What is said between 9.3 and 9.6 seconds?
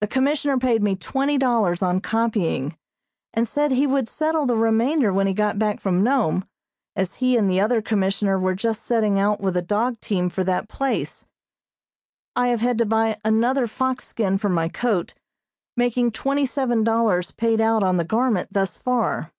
with a